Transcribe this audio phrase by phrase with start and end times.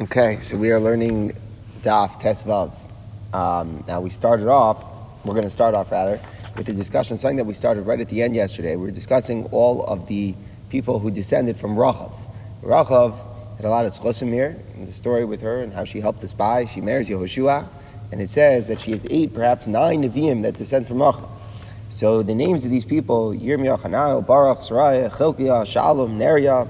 [0.00, 1.32] Okay, so we are learning
[1.82, 2.72] Daf Tesvav.
[3.34, 4.82] Um, now we started off,
[5.22, 6.18] we're going to start off rather,
[6.56, 8.74] with a discussion, something that we started right at the end yesterday.
[8.74, 10.34] We were discussing all of the
[10.70, 12.10] people who descended from Rachav.
[12.62, 13.18] Rachav
[13.56, 16.28] had a lot of tzchosim here, the story with her and how she helped the
[16.28, 16.64] spy.
[16.64, 17.66] She marries Yehoshua,
[18.10, 21.28] and it says that she has eight, perhaps nine Nevi'im that descend from Rachav.
[21.90, 26.66] So the names of these people, Yirmiyah, Hanao, Baruch, Saraya, Chilkiah, Shalom, Neria,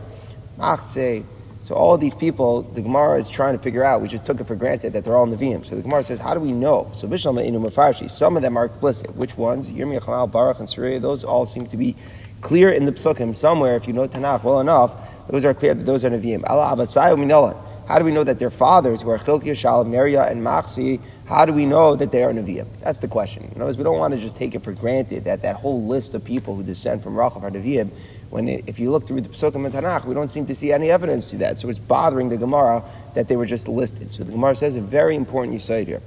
[0.58, 1.24] Machze,
[1.62, 4.02] so all these people, the Gemara is trying to figure out.
[4.02, 5.64] We just took it for granted that they're all Nevi'im.
[5.64, 6.90] So the Gemara says, how do we know?
[6.96, 9.14] So Bishlam Inu Mafarshi, some of them are explicit.
[9.14, 9.70] Which ones?
[9.70, 11.94] Yirmiyah, Chamal, Baruch, and Surya, those all seem to be
[12.40, 13.76] clear in the Psukim somewhere.
[13.76, 16.42] If you know Tanakh well enough, those are clear that those are Nevi'im.
[16.50, 17.56] Allah Abatsai Minolan.
[17.86, 21.44] How do we know that their fathers, who are Chilkiah, Shalom, Neria, and Machsi, how
[21.44, 22.66] do we know that they are Nevi'im?
[22.80, 23.44] That's the question.
[23.44, 25.86] In other words, we don't want to just take it for granted that that whole
[25.86, 27.90] list of people who descend from Rachav are Nevi'im.
[28.32, 30.72] When it, if you look through the Pesukim and Tanakh, we don't seem to see
[30.72, 31.58] any evidence to that.
[31.58, 32.82] So it's bothering the Gemara
[33.12, 34.10] that they were just listed.
[34.10, 36.00] So the Gemara says a very important yisaid here.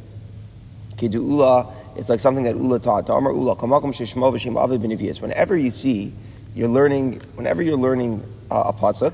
[0.97, 3.07] Kidu Ula, it's like something that Ula taught.
[3.07, 3.53] Ula.
[5.21, 6.13] Whenever you see,
[6.55, 9.13] you're learning, whenever you're learning uh, a pasuk,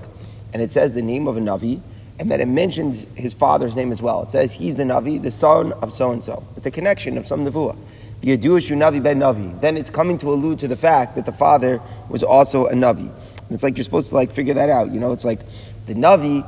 [0.53, 1.81] and it says the name of a Navi,
[2.18, 4.23] and then it mentions his father's name as well.
[4.23, 7.28] It says he's the Navi, the son of so and so, with the connection of
[7.28, 7.75] some Nevuah.
[8.22, 9.60] Yaduashu Navi ben Navi.
[9.62, 13.10] Then it's coming to allude to the fact that the father was also a Navi.
[13.10, 14.92] And it's like you're supposed to like figure that out.
[14.92, 15.42] You know, it's like
[15.88, 16.46] the Navi,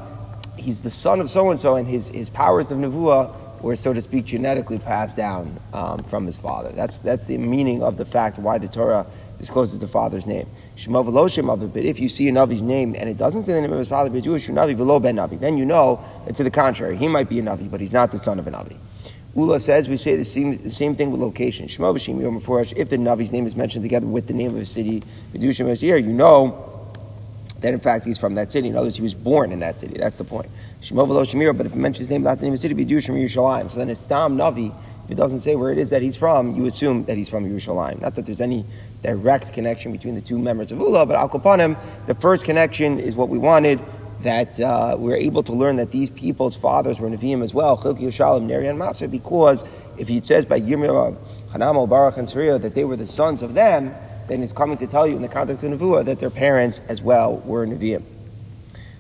[0.58, 3.92] he's the son of so and so, and his, his powers of Nevuah were, so
[3.92, 6.70] to speak, genetically passed down um, from his father.
[6.70, 9.08] That's, that's the meaning of the fact why the Torah
[9.38, 10.48] discloses the father's name.
[10.76, 13.88] But if you see a Navi's name and it doesn't say the name of his
[13.88, 17.08] father, but Jewish Navi velo ben Navi, then you know that to the contrary, he
[17.08, 18.78] might be a Navi, but he's not the son of a Navi.
[19.36, 21.67] Ula says we say the same, the same thing with location.
[21.67, 25.02] Shema If the Navi's name is mentioned together with the name of a city,
[25.34, 26.70] Vidushim here, you know
[27.61, 28.67] that in fact he's from that city.
[28.67, 29.98] In other words, he was born in that city.
[29.98, 30.50] That's the point.
[30.81, 33.72] Shema v'lo but if it mentions his name, not the name of the city, Yerushalayim.
[33.72, 34.73] So then it's Tam Navi.
[35.06, 37.50] If it doesn't say where it is that he's from, you assume that he's from
[37.50, 38.02] Yerushalayim.
[38.02, 38.65] Not that there's any
[39.02, 43.15] direct connection between the two members of Ula, but Al Kopanim, the first connection is
[43.15, 43.82] what we wanted,
[44.23, 47.78] that uh, we are able to learn that these people's fathers were Nevi'im as well,
[47.78, 49.64] Chilki Yoshalim, Neri, and Masa, because
[49.98, 51.16] if it says by Yirmiyah,
[51.52, 53.94] Hanam, Barak, and Sariah that they were the sons of them,
[54.28, 57.02] then it's coming to tell you in the context of Nevuah that their parents as
[57.02, 58.04] well were Nevi'im.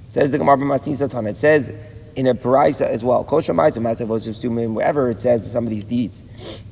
[0.09, 1.73] says the Gemara Masni It says
[2.15, 3.23] in a Paraisa as well.
[3.23, 6.21] Kosha Maisa, Masa Vosivstumim, wherever it says some of these deeds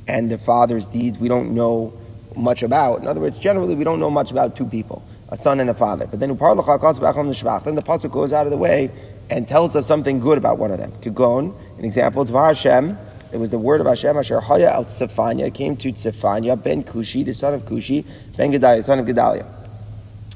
[0.07, 1.93] and the father's deeds, we don't know
[2.35, 3.01] much about.
[3.01, 5.73] In other words, generally, we don't know much about two people, a son and a
[5.73, 6.05] father.
[6.05, 8.91] But then then the pasuk goes out of the way
[9.29, 10.91] and tells us something good about one of them.
[11.01, 12.97] Kigon, an example, Dvar Hashem.
[13.33, 17.23] It was the word of Hashem, Asher Haya al Tzefanya, came to Tzefanya, ben Kushi,
[17.23, 18.05] the son of Kushi,
[18.35, 19.45] ben Gedaliah, son of Gedaliah.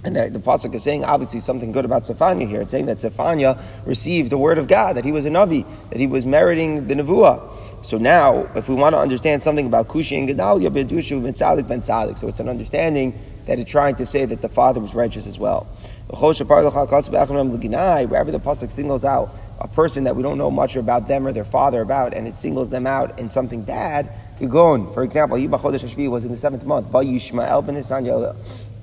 [0.05, 2.61] And the, the Pasuk is saying obviously something good about Zephaniah here.
[2.61, 5.99] It's saying that Zephaniah received the word of God, that he was a Navi, that
[5.99, 7.83] he was meriting the Nevuah.
[7.83, 11.67] So now, if we want to understand something about Kushi and Gedalia, Bedushu ben Tzalik
[11.67, 12.19] ben Tzalik.
[12.19, 15.39] So it's an understanding that it's trying to say that the father was righteous as
[15.39, 15.67] well.
[16.07, 19.29] Wherever the Pasuk singles out
[19.59, 22.35] a person that we don't know much about them or their father about, and it
[22.35, 26.65] singles them out in something bad, Kigon, for example, Yiba Chodesh was in the seventh
[26.65, 26.91] month.
[26.91, 27.77] Yishmael ben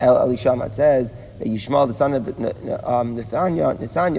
[0.01, 0.67] El Elishama.
[0.67, 2.27] It says that Yishmael, the son of
[2.85, 3.17] um,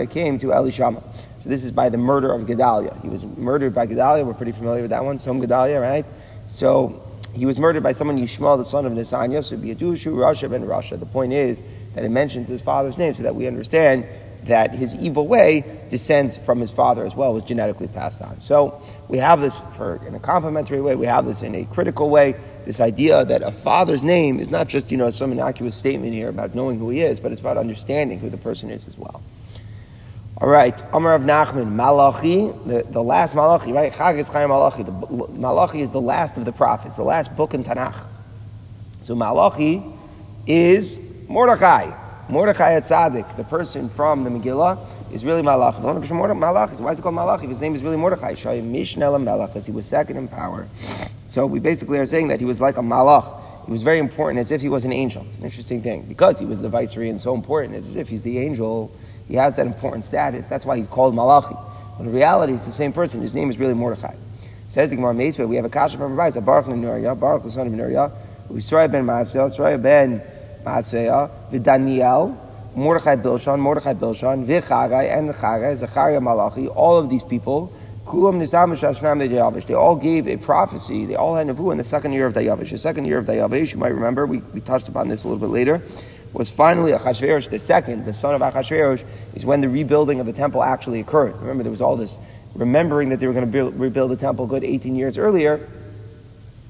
[0.08, 1.04] came to Elishama.
[1.40, 2.96] So this is by the murder of Gedaliah.
[3.02, 4.24] He was murdered by Gedaliah.
[4.24, 5.20] We're pretty familiar with that one.
[5.20, 6.06] Som Gedaliah, right?
[6.48, 7.03] So
[7.34, 9.44] he was murdered by someone Yishmael, the son of Nisanya.
[9.44, 11.00] So be a Yadushu, Rasha ben Rasha.
[11.00, 11.62] The point is
[11.96, 14.06] that it mentions his father's name so that we understand
[14.44, 18.42] that his evil way descends from his father as well, was genetically passed on.
[18.42, 22.10] So we have this for, in a complementary way, we have this in a critical
[22.10, 22.36] way,
[22.66, 26.30] this idea that a father's name is not just, you know, some innocuous statement here
[26.30, 29.22] about knowing who he is, but it's about understanding who the person is as well.
[30.40, 33.94] All right, Amar of Nachman, Malachi, the, the last Malachi, right?
[33.94, 34.82] Chag is Chaim Malachi.
[34.82, 38.04] The, Malachi is the last of the prophets, the last book in Tanakh.
[39.04, 39.84] So Malachi
[40.48, 41.00] is
[41.30, 42.00] Mordechai.
[42.30, 44.80] Mordechai Tzaddik, the person from the Megillah,
[45.14, 45.76] is really Malach.
[45.76, 47.44] Malach why is it called Malach?
[47.44, 50.68] If his name is really Mordechai, because he was second in power.
[51.28, 53.42] So we basically are saying that he was like a Malach.
[53.68, 55.26] He was very important, as if he was an angel.
[55.30, 56.06] It's an interesting thing.
[56.08, 58.92] Because he was the viceroy and so important, as if he's the angel,
[59.28, 60.48] he has that important status.
[60.48, 61.56] That's why he's called Malachi.
[61.98, 63.22] But in reality, it's the same person.
[63.22, 64.16] His name is really Mordechai.
[64.70, 67.68] Says the Gemara Meisvah, we have a kasha from Rabbi, Baruch Nuriya, Baruch the son
[67.68, 68.12] of Nuriya,
[68.50, 70.22] Yisrael ben Maaseh, Yisrael ben
[70.66, 72.38] Matzea, Daniel,
[72.76, 77.72] Mordechai Bilshan, Mordechai Bilshan, V'chagai, and the Chagai, Zechariah Malachi, all of these people,
[78.06, 82.72] they all gave a prophecy, they all had Nevu in the second year of Dayavish.
[82.72, 85.40] The second year of Dayavish, you might remember, we, we touched upon this a little
[85.40, 85.82] bit later,
[86.34, 89.04] was finally Achashverosh second, the son of Achashverosh,
[89.36, 91.36] is when the rebuilding of the temple actually occurred.
[91.38, 92.20] Remember, there was all this
[92.56, 95.68] remembering that they were going to build, rebuild the temple good 18 years earlier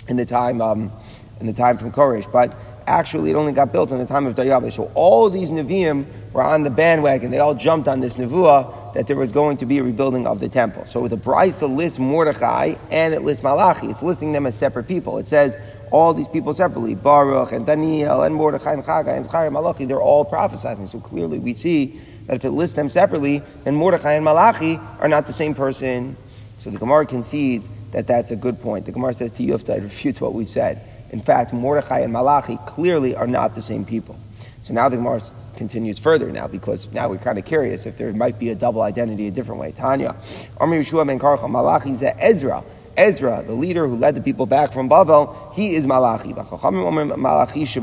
[0.08, 0.92] in the time, um,
[1.40, 2.30] in the time from Koresh.
[2.32, 2.56] But
[2.86, 4.74] actually, it only got built in the time of Daryavish.
[4.74, 7.32] So all these Nevi'im were on the bandwagon.
[7.32, 10.40] They all jumped on this Nevuah that there was going to be a rebuilding of
[10.40, 10.86] the temple.
[10.86, 13.88] So the Brisa lists Mordechai and it lists Malachi.
[13.88, 15.18] It's listing them as separate people.
[15.18, 15.58] It says
[15.92, 19.86] all these people separately, Baruch and Daniel and Mordechai and Chagai and Zechariah and Malachi,
[19.86, 20.88] they're all prophesizing.
[20.88, 25.08] So clearly we see that if it lists them separately, then Mordechai and Malachi are
[25.08, 26.16] not the same person.
[26.60, 28.86] So the Gemara concedes that that's a good point.
[28.86, 30.82] The Gemara says to Yufta, it refutes what we said.
[31.12, 34.18] In fact, Mordechai and Malachi clearly are not the same people.
[34.64, 35.22] So now the Gemara
[35.56, 38.82] continues further now because now we're kind of curious if there might be a double
[38.82, 39.72] identity a different way.
[39.72, 40.16] Tanya,
[40.60, 42.64] Amr Yeshua ben Karcha, Malachi is Ezra.
[42.96, 46.34] Ezra, the leader who led the people back from Bavel, he is Malachi.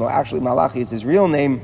[0.09, 1.61] Actually, Malachi is his real name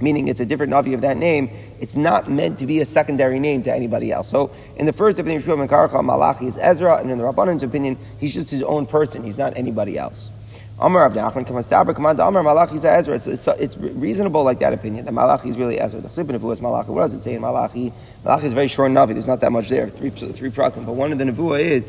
[0.00, 1.50] meaning it's a different Navi of that name,
[1.80, 4.28] it's not meant to be a secondary name to anybody else.
[4.28, 7.62] So in the first opinion, Shmuel ben Karcha, Malachi is Ezra, and in the Rabbanan's
[7.62, 9.22] opinion, he's just his own person.
[9.22, 10.30] He's not anybody else.
[10.80, 13.14] Amar Rav Nachman, Kamastabra, Kamanda Amar, is Ezra.
[13.14, 16.00] It's, it's, it's, reasonable like that opinion, that Malachi is really Ezra.
[16.00, 17.92] The if it was Malachi, what does it say in Malachi?
[18.24, 21.10] Malachi is very short Navi, there's not that much there, three, three prakim, but one
[21.10, 21.88] of the Nevuah is,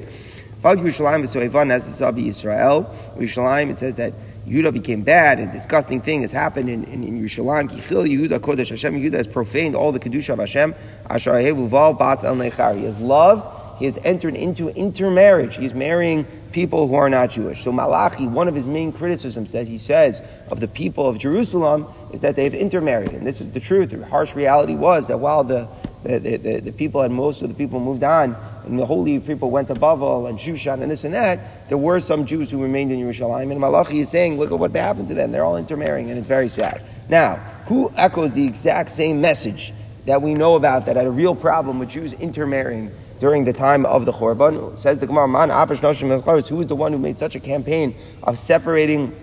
[0.63, 2.91] Bag Yerushalayim is so Evan as Yisrael.
[3.15, 4.11] Yerushalayim, it says that
[4.47, 7.69] Yehuda became bad, and disgusting thing has happened in, in, in Yerushalayim.
[7.69, 8.95] Kichil Yehuda Kodesh Hashem.
[8.95, 10.73] Yehuda has profaned all the Kedusha of Hashem.
[11.09, 12.75] Asher El.
[12.75, 15.55] He has loved, he has entered into intermarriage.
[15.57, 17.63] He's marrying people who are not Jewish.
[17.63, 21.87] So Malachi, one of his main criticisms that he says of the people of Jerusalem
[22.11, 23.11] is that they've intermarried.
[23.11, 23.91] And this is the truth.
[23.91, 25.67] The harsh reality was that while the,
[26.03, 28.35] the, the, the people and most of the people moved on,
[28.65, 31.99] and the holy people went to Bavel and Shushan and this and that, there were
[31.99, 33.49] some Jews who remained in Jerusalem.
[33.51, 35.31] And Malachi is saying, look at what happened to them.
[35.31, 36.83] They're all intermarrying, and it's very sad.
[37.09, 37.35] Now,
[37.65, 39.73] who echoes the exact same message
[40.05, 43.85] that we know about that had a real problem with Jews intermarrying during the time
[43.85, 44.77] of the Chorban?
[44.77, 49.15] Says the Gemara, Man who is the one who made such a campaign of separating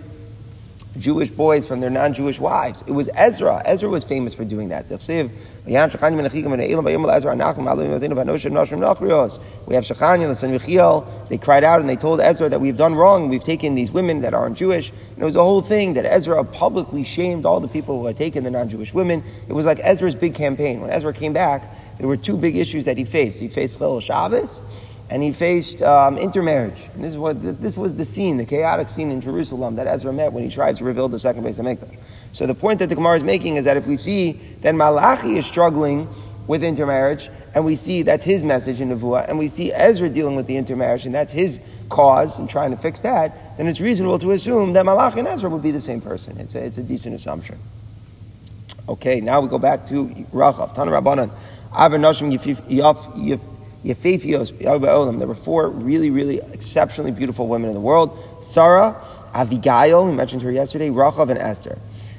[0.99, 2.83] Jewish boys from their non-Jewish wives.
[2.87, 3.61] It was Ezra.
[3.65, 4.89] Ezra was famous for doing that.
[4.89, 5.01] We have
[9.83, 11.29] Shechania, the son of Yechiel.
[11.29, 13.29] They cried out and they told Ezra that we've done wrong.
[13.29, 14.89] We've taken these women that aren't Jewish.
[14.89, 18.17] And it was a whole thing that Ezra publicly shamed all the people who had
[18.17, 19.23] taken the non-Jewish women.
[19.47, 20.81] It was like Ezra's big campaign.
[20.81, 21.63] When Ezra came back,
[21.97, 23.39] there were two big issues that he faced.
[23.39, 24.61] He faced Chilul Shabbos
[25.09, 26.79] and he faced um, intermarriage.
[26.93, 30.11] And this, is what, this was the scene, the chaotic scene in Jerusalem that Ezra
[30.11, 31.97] met when he tries to rebuild the second base of HaMikdash.
[32.33, 35.37] So the point that the Gemara is making is that if we see that Malachi
[35.37, 36.07] is struggling
[36.45, 40.35] with intermarriage, and we see that's his message in Nevuah, and we see Ezra dealing
[40.35, 44.19] with the intermarriage, and that's his cause and trying to fix that, then it's reasonable
[44.19, 46.37] to assume that Malachi and Ezra would be the same person.
[46.39, 47.57] It's a, it's a decent assumption.
[48.87, 50.73] Okay, now we go back to Rachav.
[50.73, 51.29] Tana Rabbanan.
[55.19, 58.17] There were four really, really exceptionally beautiful women in the world.
[58.41, 58.95] Sarah,
[59.33, 61.77] Avigail, we mentioned her yesterday, Rachav, and Esther.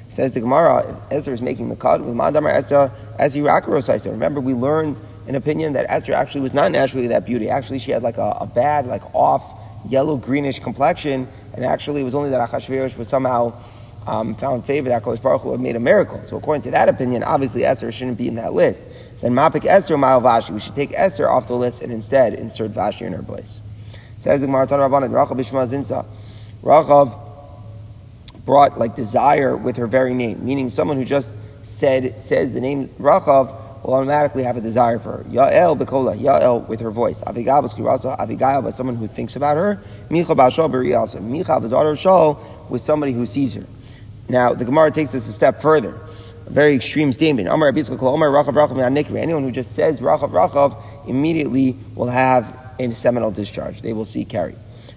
[0.09, 4.09] Says the Gemara, Esther is making the cut with Madamar Esther as Irakarosaisa.
[4.09, 4.97] Remember, we learned
[5.27, 7.49] an opinion that Esther actually was not naturally that beauty.
[7.49, 12.03] Actually, she had like a, a bad, like off yellow greenish complexion, and actually it
[12.03, 13.53] was only that Achashverosh was somehow
[14.09, 16.19] um, found favor that Kodesh Baruch Hu had made a miracle.
[16.25, 18.83] So according to that opinion, obviously Esther shouldn't be in that list.
[19.21, 20.53] Then Mapik Esther Ma'al Vashti.
[20.53, 23.59] We should take Esther off the list and instead insert Vashti in her place.
[24.17, 26.05] Says the Gemara Rabbanan, Rachav Bishma Zinsa.
[26.63, 27.17] Rachav
[28.45, 32.87] brought like desire with her very name, meaning someone who just said says the name
[32.99, 35.23] Rachav will automatically have a desire for her.
[35.25, 37.21] Yael Bekola, Yael with her voice.
[37.21, 39.81] Avigail B'skirasa, Avigail by someone who thinks about her.
[40.09, 41.21] Michal Ba'ashol B'riyasa.
[41.21, 42.39] Michal, the daughter of Shaul,
[42.69, 43.63] with somebody who sees her.
[44.29, 45.99] Now, the Gemara takes this a step further
[46.49, 47.47] a very extreme statement.
[47.47, 47.73] Anyone
[49.43, 50.75] who just says Rachav Rachav
[51.07, 53.81] immediately will have a seminal discharge.
[53.81, 54.55] They will see carry.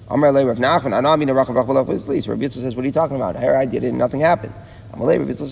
[0.08, 3.38] Amar Rav Nachman Anamina Rachav Rachav Rachav Rabbi says, what are you talking about?
[3.38, 4.54] Here I did it and nothing happened.
[4.92, 5.46] Amalei Rabbi said.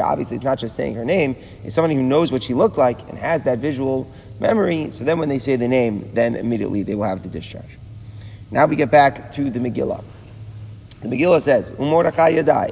[0.00, 1.36] Obviously, it's not just saying her name.
[1.64, 4.90] It's somebody who knows what she looked like and has that visual memory.
[4.90, 7.78] So then when they say the name, then immediately they will have the discharge.
[8.50, 10.04] Now we get back to the Megillah.
[11.02, 12.66] The Megillah says, Mordechai yada,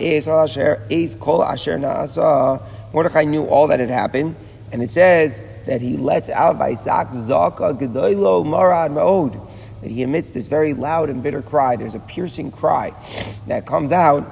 [1.20, 2.62] kol asher na'asa.
[2.92, 4.36] Mordechai knew all that had happened,
[4.72, 9.40] and it says that he lets out Vaisak zaka gedoilo marad ma'od.
[9.82, 11.76] That he emits this very loud and bitter cry.
[11.76, 12.94] There's a piercing cry
[13.46, 14.26] that comes out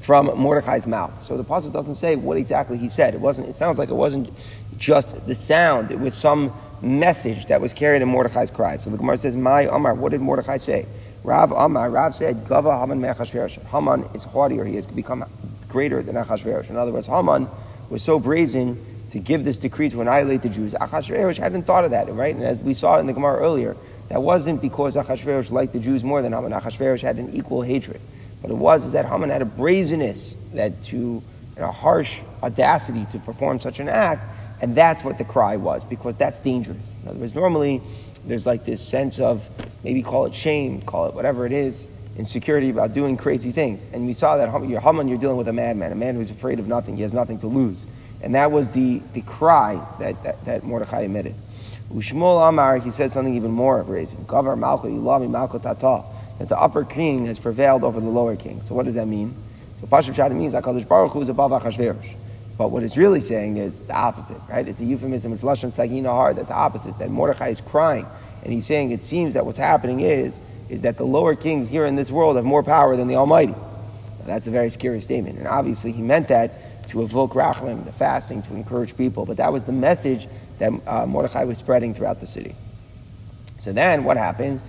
[0.00, 1.22] from Mordechai's mouth.
[1.22, 3.14] So the pasuk doesn't say what exactly he said.
[3.14, 3.48] It wasn't.
[3.48, 4.30] It sounds like it wasn't
[4.78, 5.90] just the sound.
[5.90, 8.76] It was some message that was carried in Mordechai's cry.
[8.76, 10.86] So the Gemara says, "My Amar, what did Mordechai say?"
[11.24, 13.62] Rav Amar, Rav said, Gava Haman Me'achashverosh.
[13.66, 15.24] Haman is haughtier, he has become
[15.68, 16.70] greater than Achashverosh.
[16.70, 17.48] In other words, Haman
[17.90, 18.78] was so brazen
[19.10, 20.74] to give this decree to annihilate the Jews.
[20.74, 22.34] Achashverosh hadn't thought of that, right?
[22.34, 23.76] And as we saw in the Gemara earlier,
[24.08, 26.52] that wasn't because Achashverosh liked the Jews more than Haman.
[26.52, 28.00] Achashverosh had an equal hatred.
[28.40, 31.22] But it was is that Haman had a brazenness, that to
[31.56, 34.22] a harsh audacity to perform such an act,
[34.60, 36.94] and that's what the cry was, because that's dangerous.
[37.02, 37.80] In other words, normally
[38.24, 39.48] there's like this sense of
[39.84, 41.88] maybe call it shame, call it whatever it is,
[42.18, 43.86] insecurity about doing crazy things.
[43.92, 46.58] And we saw that you're Haman, you're dealing with a madman, a man who's afraid
[46.58, 47.86] of nothing, he has nothing to lose.
[48.22, 51.34] And that was the, the cry that, that, that Mordechai emitted.
[51.94, 54.18] Ushmul Amar, he said something even more brazen.
[54.26, 56.04] Gavar Malka, Ilami Malka Tata,
[56.38, 58.60] that the upper king has prevailed over the lower king.
[58.62, 59.34] So what does that mean?
[59.80, 62.14] So Pashup Shadi means HaKadosh Baruch Hu is above Achashverosh.
[62.58, 64.66] But what it's really saying is the opposite, right?
[64.66, 65.32] It's a euphemism.
[65.32, 68.04] It's Lashon Sagina hard, that the opposite, that Mordechai is crying.
[68.42, 71.86] And he's saying it seems that what's happening is, is that the lower kings here
[71.86, 73.52] in this world have more power than the Almighty.
[73.52, 75.38] Now, that's a very scary statement.
[75.38, 79.24] And obviously he meant that to evoke Rachlim, the fasting, to encourage people.
[79.24, 80.26] But that was the message
[80.58, 82.56] that uh, Mordechai was spreading throughout the city.
[83.58, 84.64] So then what happens?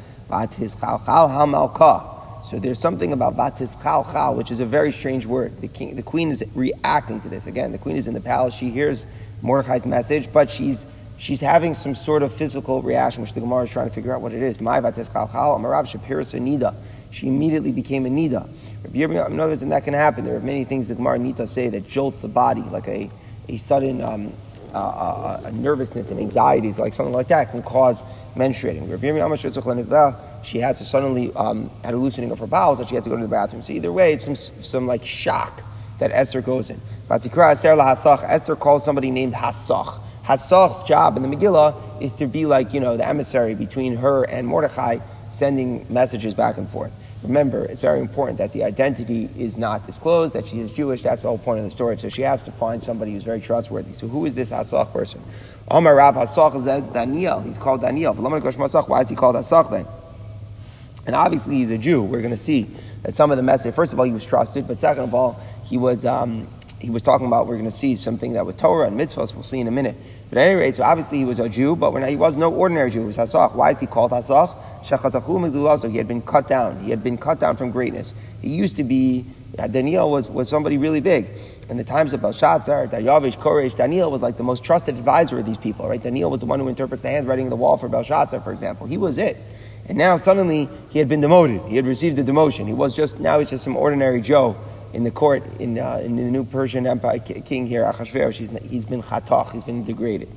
[2.49, 5.61] So there's something about vatis chal chal, which is a very strange word.
[5.61, 7.45] The, king, the queen is reacting to this.
[7.45, 8.55] Again, the queen is in the palace.
[8.55, 9.05] She hears
[9.43, 10.87] Mordechai's message, but she's
[11.19, 14.21] she's having some sort of physical reaction, which the Gemara is trying to figure out
[14.21, 14.59] what it is.
[14.59, 16.73] My vatis chal chal, amarav shapiris nida.
[17.11, 18.49] She immediately became a nida.
[18.95, 20.25] In other words, and that can happen.
[20.25, 23.11] There are many things the Gemara Nita say that jolts the body, like a,
[23.47, 24.33] a sudden um,
[24.73, 28.03] uh, uh, uh, nervousness and anxieties, like something like that, can cause
[28.35, 28.87] menstruating.
[30.43, 33.09] She had to suddenly um, had a loosening of her bowels that she had to
[33.09, 33.61] go to the bathroom.
[33.63, 35.61] So either way, it's some some like shock
[35.99, 36.79] that Esther goes in.
[37.09, 39.99] Esther calls somebody named Hasach.
[40.23, 44.23] Hasach's job in the Megillah is to be like you know the emissary between her
[44.23, 44.99] and Mordechai,
[45.29, 46.91] sending messages back and forth.
[47.23, 51.01] Remember, it's very important that the identity is not disclosed, that she is Jewish.
[51.01, 51.97] That's the whole point of the story.
[51.97, 53.91] So she has to find somebody who's very trustworthy.
[53.91, 55.21] So who is this Hasach person?
[55.69, 57.41] Omar Rav Hasach is Daniel.
[57.41, 58.13] He's called Daniel.
[58.13, 59.85] Why is he called Hasach then?
[61.05, 62.03] And obviously he's a Jew.
[62.03, 62.69] We're going to see
[63.03, 65.41] that some of the message, first of all, he was trusted, but second of all,
[65.65, 66.47] he was, um,
[66.79, 69.43] he was talking about, we're going to see something that with Torah and mitzvahs, we'll
[69.43, 69.95] see in a minute.
[70.29, 72.53] But at any rate, so obviously he was a Jew, but when he was no
[72.53, 73.53] ordinary Jew, he was Hasach.
[73.53, 75.91] Why is he called Hasach?
[75.91, 76.79] He had been cut down.
[76.83, 78.13] He had been cut down from greatness.
[78.41, 79.25] He used to be,
[79.57, 81.27] uh, Daniel was, was somebody really big.
[81.69, 85.45] In the times of Belshazzar, Daryavish, Koresh, Daniel was like the most trusted advisor of
[85.45, 86.01] these people, right?
[86.01, 88.87] Daniel was the one who interprets the handwriting of the wall for Belshazzar, for example.
[88.87, 89.35] He was it.
[89.87, 91.61] And now suddenly he had been demoted.
[91.63, 92.67] He had received a demotion.
[92.67, 94.55] He was just, now he's just some ordinary Joe
[94.93, 98.33] in the court in, uh, in the new Persian Empire king here, Achashverosh.
[98.33, 100.29] He's, he's been chatach, he's been degraded.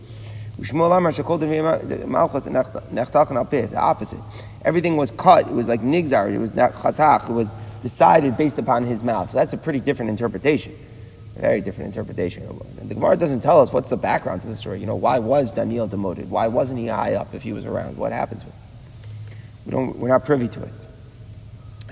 [3.71, 4.21] The opposite.
[4.65, 5.49] Everything was cut.
[5.49, 6.33] It was like nigzar.
[6.33, 7.29] It was not chatach.
[7.29, 7.51] It was
[7.83, 9.31] decided based upon his mouth.
[9.31, 10.73] So that's a pretty different interpretation.
[11.37, 12.45] A very different interpretation.
[12.81, 14.79] And the Gemara doesn't tell us what's the background to the story.
[14.79, 16.31] You know, why was Daniel demoted?
[16.31, 17.97] Why wasn't he high up if he was around?
[17.97, 18.53] What happened to him?
[19.67, 20.82] We don't, we're not privy to it.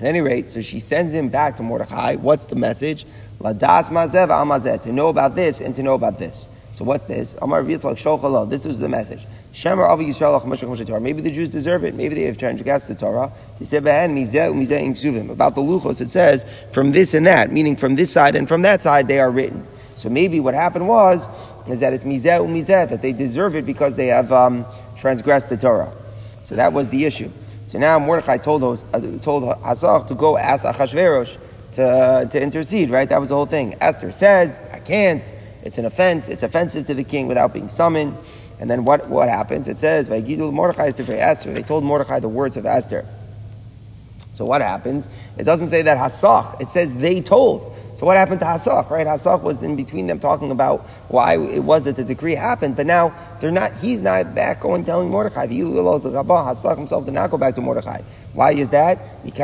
[0.01, 2.15] At any rate, so she sends him back to Mordechai.
[2.15, 3.05] What's the message?
[3.39, 4.81] Ladas mazev amazet.
[4.83, 6.47] To know about this and to know about this.
[6.73, 7.35] So what's this?
[7.39, 7.61] Amar.
[7.61, 7.85] This
[8.65, 9.27] is the message.
[9.53, 10.99] Shemar Avi Yisrael Torah.
[10.99, 11.93] Maybe the Jews deserve it.
[11.93, 13.31] Maybe they have transgressed the Torah.
[13.59, 14.15] He said, About
[15.55, 18.81] the Luchos, it says, from this and that, meaning from this side and from that
[18.81, 19.67] side, they are written.
[19.93, 21.27] So maybe what happened was,
[21.67, 24.65] is that it's Mizeh Umizeh, that they deserve it because they have um,
[24.97, 25.91] transgressed the Torah.
[26.43, 27.29] So that was the issue.
[27.71, 31.37] So now Mordechai told, those, uh, told Hasach to go ask Achashverosh
[31.75, 33.07] to, to intercede, right?
[33.07, 33.77] That was the whole thing.
[33.79, 35.23] Esther says, I can't.
[35.63, 36.27] It's an offense.
[36.27, 38.17] It's offensive to the king without being summoned.
[38.59, 39.69] And then what, what happens?
[39.69, 41.53] It says, Mordechai is to Esther.
[41.53, 43.05] They told Mordechai the words of Esther.
[44.33, 45.09] So what happens?
[45.37, 46.59] It doesn't say that Hasach.
[46.59, 47.73] It says they told.
[48.01, 49.05] So what happened to Hasach, right?
[49.05, 52.87] Hasach was in between them talking about why it was that the decree happened, but
[52.87, 55.45] now they're not, he's not back going telling Mordechai.
[55.45, 58.01] Hasach himself did not go back to Mordechai.
[58.33, 58.97] Why is that?
[59.23, 59.37] It's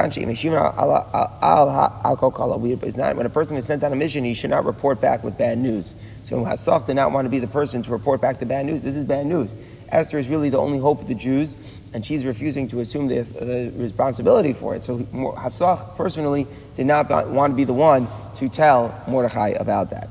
[2.98, 5.38] not, when a person is sent on a mission, he should not report back with
[5.38, 5.94] bad news.
[6.24, 8.82] So Hasach did not want to be the person to report back the bad news.
[8.82, 9.54] This is bad news.
[9.90, 11.56] Esther is really the only hope of the Jews,
[11.94, 14.84] and she's refusing to assume the, the responsibility for it.
[14.84, 20.10] So Hasach personally did not want to be the one to tell Mordechai about that.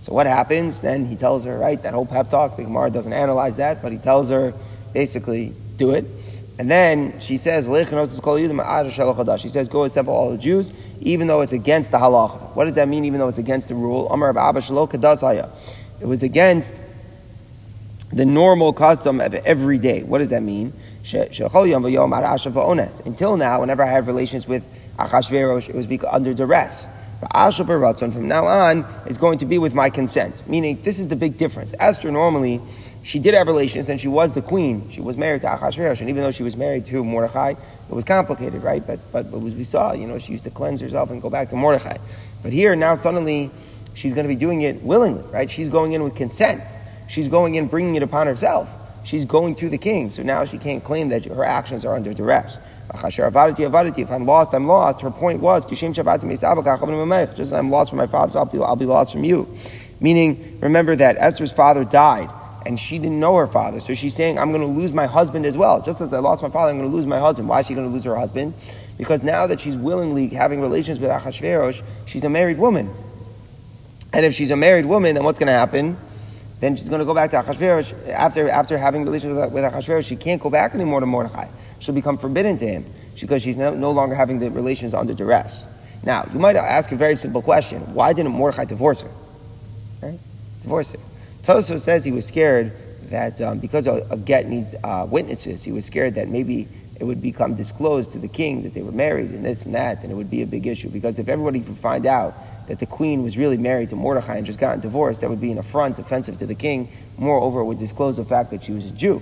[0.00, 0.82] So what happens?
[0.82, 3.90] Then he tells her, right, that whole pep talk, the Gemara doesn't analyze that, but
[3.90, 4.52] he tells her,
[4.92, 6.04] basically, do it.
[6.58, 11.90] And then she says, She says, go assemble all the Jews, even though it's against
[11.90, 12.54] the halacha.
[12.54, 14.06] What does that mean, even though it's against the rule?
[16.00, 16.74] It was against
[18.12, 20.02] the normal custom of every day.
[20.04, 20.72] What does that mean?
[23.06, 24.64] Until now, whenever I had relations with
[24.96, 26.86] Achashverosh, it was under duress.
[27.32, 30.46] From now on, is going to be with my consent.
[30.48, 31.74] Meaning, this is the big difference.
[31.78, 32.60] Esther normally,
[33.02, 34.90] she did have relations and she was the queen.
[34.90, 36.00] She was married to Achashverosh.
[36.00, 38.84] And even though she was married to Mordechai, it was complicated, right?
[38.84, 41.28] But, but, but as we saw, you know, she used to cleanse herself and go
[41.28, 41.98] back to Mordechai.
[42.42, 43.50] But here, now suddenly,
[43.94, 45.50] she's going to be doing it willingly, right?
[45.50, 46.78] She's going in with consent.
[47.08, 48.70] She's going in bringing it upon herself.
[49.04, 50.08] She's going to the king.
[50.08, 52.58] So now she can't claim that her actions are under duress.
[52.92, 55.00] If I'm lost, I'm lost.
[55.00, 58.86] Her point was, just as I'm lost from my father, so I'll be, I'll be
[58.86, 59.48] lost from you.
[60.00, 62.30] Meaning, remember that Esther's father died
[62.66, 63.80] and she didn't know her father.
[63.80, 65.82] So she's saying, I'm going to lose my husband as well.
[65.82, 67.48] Just as I lost my father, I'm going to lose my husband.
[67.48, 68.54] Why is she going to lose her husband?
[68.96, 72.90] Because now that she's willingly having relations with Achashverosh, she's a married woman.
[74.12, 75.96] And if she's a married woman, then what's going to happen?
[76.60, 78.08] Then she's going to go back to Achashverosh.
[78.08, 81.48] After, after having relations with, Achashverosh, she can't go back anymore to Mordechai.
[81.84, 82.86] She'll become forbidden to him
[83.20, 85.66] because she's no, no longer having the relations under duress.
[86.02, 87.80] Now, you might ask a very simple question.
[87.94, 89.10] Why didn't Mordechai divorce her?
[90.02, 90.18] Right?
[90.62, 90.98] Divorce her.
[91.42, 92.72] Toso says he was scared
[93.10, 97.04] that um, because a, a, get needs uh, witnesses, he was scared that maybe it
[97.04, 100.10] would become disclosed to the king that they were married and this and that, and
[100.10, 100.88] it would be a big issue.
[100.88, 102.32] Because if everybody would find out
[102.66, 105.52] that the queen was really married to Mordechai and just gotten divorced, that would be
[105.52, 106.88] an affront, offensive to the king.
[107.18, 109.20] Moreover, it would disclose the fact that she was a Jew.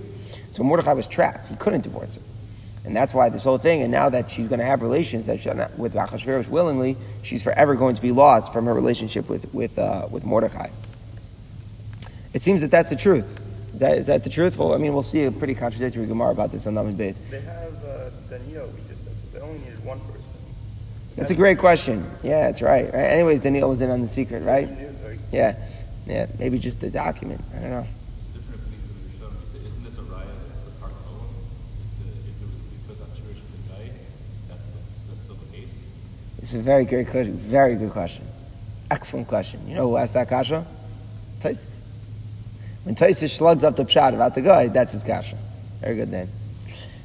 [0.53, 1.49] So Mordechai was trapped.
[1.49, 2.23] He couldn't divorce her.
[2.85, 5.79] And that's why this whole thing, and now that she's going to have relations that
[5.79, 10.09] with Achashverosh willingly, she's forever going to be lost from her relationship with, with, uh,
[10.11, 10.69] with Mordechai.
[12.35, 13.41] It seems that that's the truth.
[13.75, 14.59] Is that, is that the truth?
[14.59, 17.17] Well, I mean, we'll see a pretty contradictory Gemara about this on Lamed Beit.
[17.31, 20.23] They have uh, Daniel, we just said, so they only need one person.
[21.17, 22.05] That's a great question.
[22.23, 22.87] Yeah, that's right.
[22.87, 22.95] right.
[22.95, 24.69] Anyways, Daniel was in on the secret, right?
[25.31, 25.57] Yeah,
[26.07, 26.27] yeah.
[26.39, 27.41] Maybe just the document.
[27.57, 27.87] I don't know.
[36.53, 37.33] It's a very great question.
[37.33, 38.27] Very good question.
[38.91, 39.67] Excellent question.
[39.67, 40.67] You know who asked that kasha?
[41.41, 41.65] Taisis.
[42.85, 45.39] When Taisis slugs up the pshat about the guy, that's his kasha.
[45.81, 46.29] Very good name.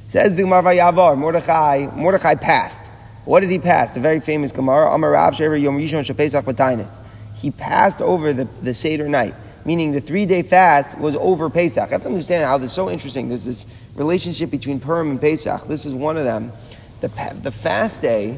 [0.06, 2.82] Says the Gemara Yavar, Mordechai, Mordechai passed.
[3.24, 3.90] What did he pass?
[3.92, 6.98] The very famous Gemara, Amar Rav Yom Rishon Shapesach Batainis.
[7.34, 9.34] He passed over the, the Seder night,
[9.64, 11.88] meaning the three day fast was over Pesach.
[11.88, 13.30] I have to understand how this is so interesting.
[13.30, 15.64] There's this relationship between Purim and Pesach.
[15.68, 16.52] This is one of them.
[17.00, 17.08] The,
[17.42, 18.36] the fast day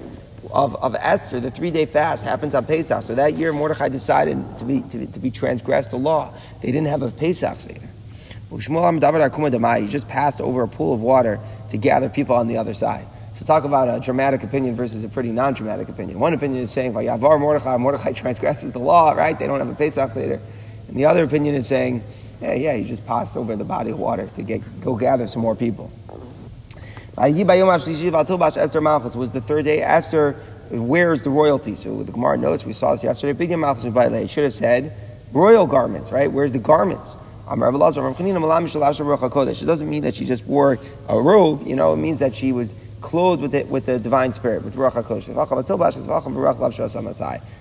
[0.53, 3.03] of, of Esther, the three day fast, happens on Pesach.
[3.03, 6.33] So that year, Mordechai decided to be, to, to be transgressed the law.
[6.63, 7.89] They didn't have a Pesach Seder.
[8.51, 11.39] He just passed over a pool of water
[11.71, 13.07] to gather people on the other side.
[13.35, 16.19] So talk about a dramatic opinion versus a pretty non-dramatic opinion.
[16.19, 19.39] One opinion is saying, Vayavar Mordechai, Mordechai transgresses the law, right?
[19.39, 20.41] They don't have a Pesach Seder.
[20.89, 22.03] And the other opinion is saying,
[22.43, 25.43] yeah, yeah, he just passed over the body of water to get, go gather some
[25.43, 25.91] more people.
[27.21, 27.37] Was
[29.33, 30.37] the third day after
[30.71, 31.75] wears the royalty.
[31.75, 34.93] So the Gemara notes, we saw this yesterday, Big Malchus should have said
[35.33, 36.31] royal garments, right?
[36.31, 37.17] Where's the garments?
[37.53, 37.59] It
[39.67, 40.79] doesn't mean that she just wore
[41.09, 44.33] a robe, you know, it means that she was clothed with it with the divine
[44.33, 45.25] spirit, with Ruach HaKodesh.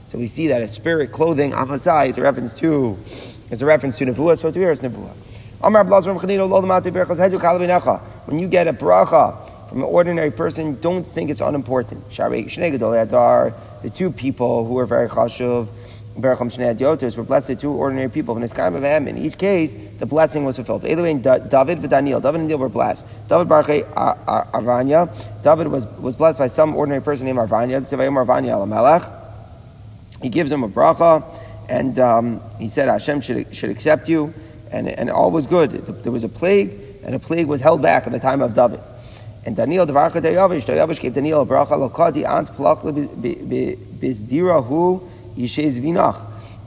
[0.06, 2.98] So we see that a spirit clothing Amasai is a reference to
[3.50, 5.14] is a reference to Nevuah, so to here is Nevuah.
[5.62, 5.74] When
[8.40, 12.10] you get a bracha from an ordinary person, don't think it's unimportant.
[12.10, 13.54] The
[13.94, 15.68] two people who are very chashuv,
[16.18, 18.36] Beracham Shnei Adiotos were blessed two ordinary people.
[18.36, 20.82] In each case, the blessing was fulfilled.
[20.82, 22.20] David and Daniel.
[22.20, 23.06] David and Daniel were blessed.
[23.30, 25.44] David Baruch Arvanya.
[25.44, 27.80] David was, was blessed by some ordinary person named Arvanya.
[27.80, 29.12] Arvanya
[30.20, 31.24] He gives him a bracha,
[31.70, 34.34] and um, he said Hashem should, should accept you,
[34.72, 35.70] and, and all was good.
[35.70, 36.72] There was a plague,
[37.06, 38.80] and a plague was held back at the time of David.
[39.50, 45.02] And Daniel, the Varcha Dayavish, Dayavish gave Daniel a bracha, Lokadi ant plak bizdirahu
[45.36, 46.22] Yishez Vinach,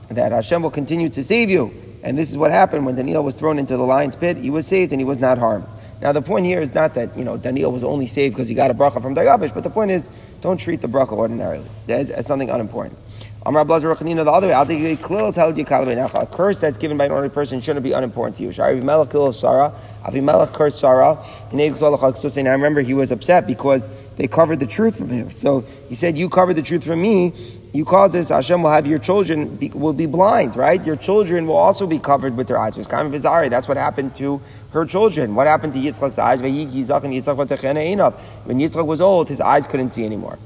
[0.09, 1.73] that Hashem will continue to save you.
[2.03, 4.37] And this is what happened when Daniel was thrown into the lion's pit.
[4.37, 5.65] He was saved and he was not harmed.
[6.01, 8.57] Now the point here is not that you know Daniel was only saved because he
[8.57, 12.11] got a bracha from Dayabish, but the point is don't treat the bracha ordinarily as,
[12.11, 12.99] as something unimportant.
[13.45, 17.61] Amar Blazer the other way, I'll take a curse that's given by an ordinary person
[17.61, 18.53] shouldn't be unimportant to you.
[18.53, 19.73] Shari killed Sarah,
[20.05, 21.19] Avimelech cursed Sarah,
[21.51, 23.87] and I remember he was upset because
[24.17, 25.31] they covered the truth from him.
[25.31, 27.33] So he said, You covered the truth from me,
[27.73, 30.85] you cause this, Hashem will have your children be, will be blind, right?
[30.85, 32.77] Your children will also be covered with their eyes.
[32.77, 33.49] It's kind of bizarre.
[33.49, 35.35] That's what happened to her children.
[35.35, 36.43] What happened to Yitzchak's eyes?
[36.43, 40.39] When Yitzchak was old, his eyes couldn't see anymore.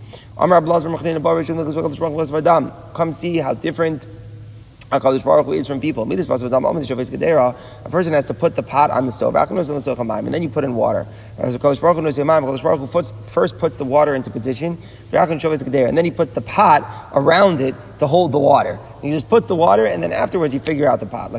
[2.95, 4.07] Come see how different
[4.91, 6.05] HaKadosh Baruch Hu is from people.
[6.05, 10.77] A person has to put the pot on the stove, and then you put in
[10.77, 11.09] water.
[11.39, 14.79] HaKadosh Baruch Hu puts, first puts the water into position,
[15.13, 18.79] and then he puts the pot around it to hold the water.
[19.03, 21.33] He just puts the water, and then afterwards you figure out the pot.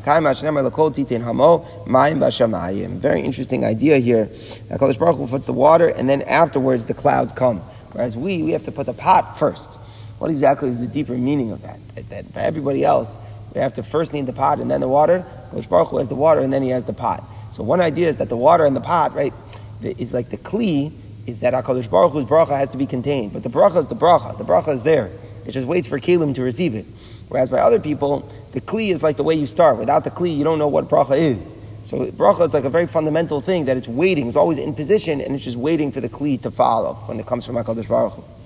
[2.99, 4.23] Very interesting idea here.
[4.23, 7.61] Uh, HaKadosh Baruch Hu puts the water, and then afterwards the clouds come.
[7.93, 9.77] Whereas we, we have to put the pot first.
[10.19, 11.79] What exactly is the deeper meaning of that?
[11.95, 13.19] That, that everybody else,
[13.53, 15.25] we have to first need the pot and then the water.
[15.51, 17.23] Kodesh Baruch Hu has the water and then he has the pot.
[17.53, 19.33] So one idea is that the water and the pot, right,
[19.81, 20.91] is like the kli,
[21.25, 23.33] is that HaKadosh Baruch Hu's bracha has to be contained.
[23.33, 24.37] But the bracha is the bracha.
[24.37, 25.09] The bracha is there.
[25.45, 26.85] It just waits for Kalim to receive it.
[27.29, 29.77] Whereas by other people, the kli is like the way you start.
[29.77, 31.53] Without the kli, you don't know what bracha is.
[31.83, 35.21] So bracha is like a very fundamental thing that it's waiting, it's always in position,
[35.21, 38.13] and it's just waiting for the kli to follow when it comes from HaKadosh Baruch
[38.13, 38.36] Hu.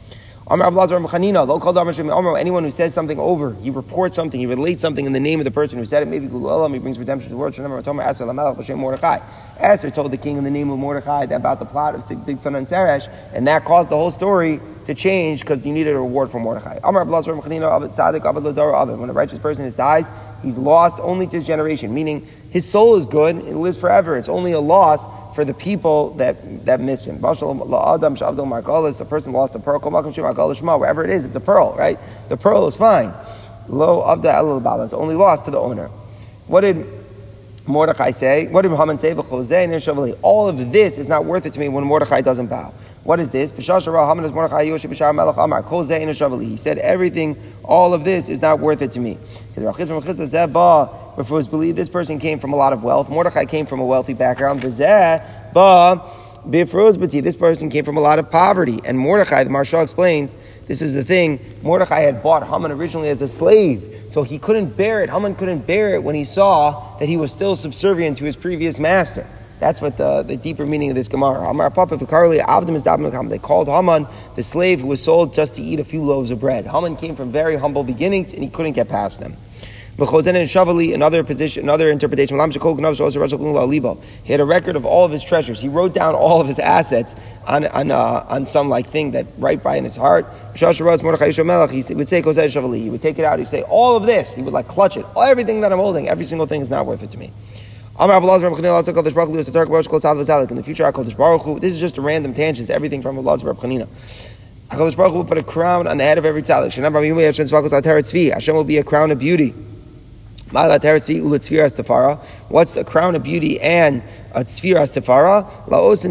[0.52, 0.68] Anyone
[2.66, 5.52] who says something over, he reports something, he relates something in the name of the
[5.52, 6.08] person who said it.
[6.08, 7.56] Maybe he brings redemption to the world.
[9.60, 12.68] Esther told the king in the name of Mordechai about the plot of Bigsan and
[12.68, 16.42] Seresh, and that caused the whole story to change because you needed a reward from
[16.42, 16.80] Mordechai.
[16.80, 16.96] When
[19.10, 20.06] a righteous person dies,
[20.44, 24.18] he's lost only to his generation, meaning his soul is good, it lives forever.
[24.18, 27.24] It's only a loss for the people that, that miss him.
[27.24, 27.36] A
[29.06, 31.98] person lost a pearl, wherever it is, it's a pearl, right?
[32.28, 33.14] The pearl is fine.
[33.70, 35.88] Lo avda it's only lost to the owner.
[36.48, 36.86] What did
[37.66, 38.48] Mordechai say?
[38.48, 39.14] What did Haman say?
[40.22, 42.74] All of this is not worth it to me when Mordechai doesn't bow.
[43.04, 43.52] What is this?
[43.52, 43.62] He
[46.58, 49.18] said everything, all of this is not worth it to me.
[51.16, 53.10] Before it was believed this person came from a lot of wealth.
[53.10, 54.62] Mordechai came from a wealthy background.
[54.62, 54.78] This
[57.36, 58.80] person came from a lot of poverty.
[58.86, 60.36] And Mordechai, the Marshal explains,
[60.68, 64.06] this is the thing, Mordechai had bought Haman originally as a slave.
[64.10, 65.10] So he couldn't bear it.
[65.10, 68.80] Haman couldn't bear it when he saw that he was still subservient to his previous
[68.80, 69.28] master.
[69.60, 71.54] That's what the, the deeper meaning of this Gemara.
[71.54, 76.40] They called Haman the slave who was sold just to eat a few loaves of
[76.40, 76.66] bread.
[76.66, 79.36] Haman came from very humble beginnings and he couldn't get past them.
[79.98, 82.38] V'chozen and Shavali, another position, another interpretation.
[84.24, 85.62] He had a record of all of his treasures.
[85.62, 89.26] He wrote down all of his assets on on, uh, on some like thing that
[89.38, 90.26] right by in his heart.
[90.56, 92.78] He would say Shavali.
[92.78, 93.40] He would take it out.
[93.40, 94.34] He'd say all of this.
[94.34, 95.06] He would like clutch it.
[95.18, 97.32] Everything that I'm holding, every single thing is not worth it to me.
[98.00, 98.22] In the
[100.66, 101.60] future, Baruch Hu.
[101.60, 102.70] This is just a random tangent.
[102.70, 103.88] Everything from Allah Rab Chanina.
[104.70, 108.34] HaKadosh Baruch Hu will put a crown on the head of every tzaddik.
[108.34, 109.54] Hashem will be a crown of beauty.
[112.50, 115.68] What's the crown of beauty and a tzvira stefara?
[115.68, 116.04] Laos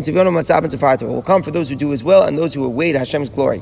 [1.02, 3.60] will come for those who do His will and those who await Hashem's glory.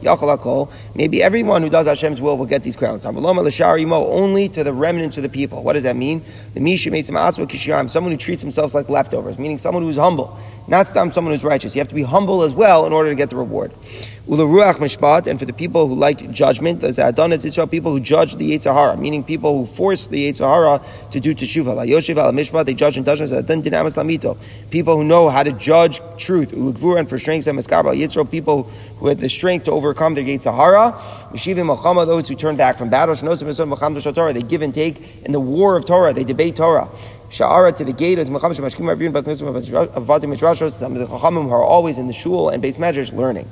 [0.95, 3.05] Maybe everyone who does Hashem's will will get these crowns.
[3.05, 5.65] Only to the remnants of the people.
[5.65, 6.23] What does that mean?
[6.55, 7.17] The made some
[7.89, 10.39] someone who treats themselves like leftovers, meaning someone who's humble,
[10.69, 11.75] not stump someone who's righteous.
[11.75, 13.73] You have to be humble as well in order to get the reward.
[14.29, 18.37] Ularuach mishpat, and for the people who like judgment, there's Adonai Israel, people who judge
[18.37, 21.75] the Yetzer Hara, meaning people who force the Yetzer Hara to do teshuva.
[21.75, 23.33] La Yoshev al mishpat, they judge in judgment.
[23.33, 24.37] Adon dinamas lamito,
[24.71, 26.51] people who know how to judge truth.
[26.51, 28.65] Ulukvur, and for strength, and miskabal Yitzhak, people
[28.99, 30.93] who have the strength to overcome their Yetzer Hara.
[31.33, 33.15] Mishivim malchama, those who turn back from battle.
[33.15, 36.13] Shnosim malcham Torah, they give and take in the war of Torah.
[36.13, 36.91] They debate Torah.
[37.31, 39.25] Sha'ara to the gate of Macham Shemashkim Rabin Vatim
[40.35, 43.47] Midrashos, the Chachamim are always in the shul and base measures learning.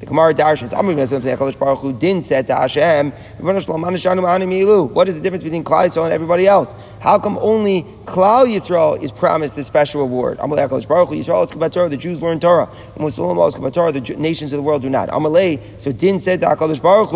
[0.00, 5.42] The Gemara Darshans, Amr Hakadosh Baruch Hu didn't say to Hashem, What is the difference
[5.42, 6.74] between Klal Yisrael and everybody else?
[7.00, 10.38] How come only Klal Yisrael is promised this special reward?
[10.38, 14.52] Amr Hakadosh Baruch Hu, Yisrael is the Jews learn Torah, and Muslim is the nations
[14.52, 15.08] of the world do not.
[15.08, 17.10] Amalei, so didn't say to Hakadosh Baruch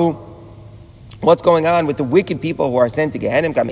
[1.23, 3.69] what's going on with the wicked people who are sent to Gehenna, that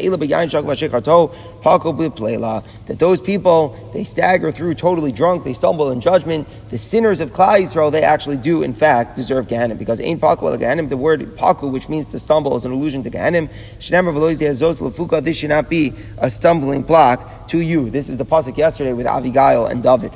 [2.99, 6.47] those people, they stagger through totally drunk, they stumble in judgment.
[6.71, 10.57] The sinners of Klal Yisrael, they actually do, in fact, deserve Gehenna, because Ein Paku
[10.59, 13.49] Gehenna, the word Paku, which means to stumble, is an allusion to Gehenna.
[15.21, 17.91] This should not be a stumbling block to you.
[17.91, 20.13] This is the pasuk yesterday with Avigail and David.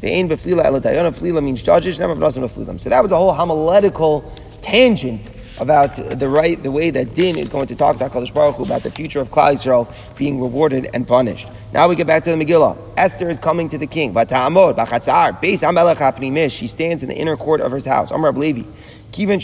[0.00, 4.22] The Ein Beflila Elatayona, Flila means judges, never So that was a whole homiletical
[4.62, 5.28] tangent
[5.60, 8.64] about the right, the way that Din is going to talk to HaKadosh Baruch Hu
[8.64, 11.46] about the future of Klal Yisrael being rewarded and punished.
[11.72, 12.76] Now we get back to the Megillah.
[12.96, 14.12] Esther is coming to the king.
[16.50, 18.10] She stands in the inner court of his house.
[18.10, 18.32] Amr.
[19.12, 19.40] Kivan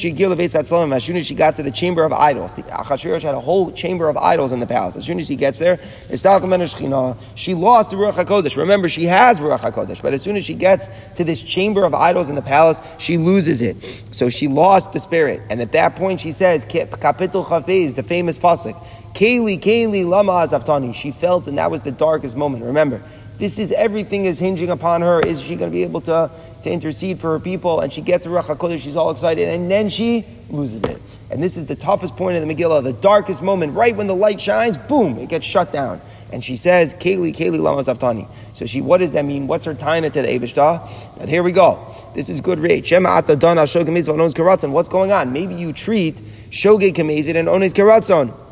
[0.92, 3.72] as soon as she got to the chamber of idols, the Achashverosh had a whole
[3.72, 4.96] chamber of idols in the palace.
[4.96, 8.56] As soon as he gets there, she lost the Ruach HaKodesh.
[8.56, 11.94] Remember, she has Ruach HaKodesh, but as soon as she gets to this chamber of
[11.94, 13.82] idols in the palace, she loses it.
[14.12, 15.42] So she lost the spirit.
[15.50, 18.74] And at that point, she says, Kapitul Chafez, the famous pasuk,
[19.14, 20.94] Kaylee, Kaylee, lama azaftani.
[20.94, 22.64] She felt, and that was the darkest moment.
[22.64, 23.02] Remember,
[23.38, 25.20] this is everything is hinging upon her.
[25.20, 26.30] Is she going to be able to,
[26.66, 27.80] to intercede for her people?
[27.80, 31.00] And she gets a Ruach HaKodesh, she's all excited, and then she loses it.
[31.30, 34.14] And this is the toughest point of the Megillah, the darkest moment, right when the
[34.14, 36.00] light shines, boom, it gets shut down.
[36.32, 38.28] And she says, Kaylee, Kaylee, lama zaftani.
[38.54, 39.46] So she, what does that mean?
[39.46, 41.20] What's her taina to the Eibishta?
[41.20, 41.94] And here we go.
[42.14, 42.90] This is good rate.
[42.90, 45.32] What's going on?
[45.32, 46.16] Maybe you treat
[46.50, 48.45] shogeg kamezid and ones karatzon.